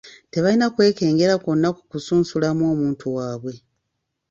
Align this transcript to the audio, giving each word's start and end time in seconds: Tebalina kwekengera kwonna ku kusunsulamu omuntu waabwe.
Tebalina 0.31 0.67
kwekengera 0.75 1.33
kwonna 1.43 1.69
ku 1.75 1.81
kusunsulamu 1.91 2.63
omuntu 2.73 3.05
waabwe. 3.15 3.53